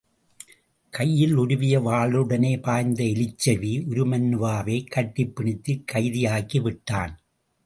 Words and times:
கையில் 0.89 1.35
உருவிய 1.35 1.79
வாளுடனே 1.79 2.61
பாய்ந்த 2.61 3.03
எலிச்செவி 3.03 3.73
உருமண்ணுவாவைக் 3.89 4.89
கட்டிப் 4.89 5.33
பிணித்துக் 5.35 5.83
கைதியாக்கி 5.93 6.61
விட்டான். 6.61 7.19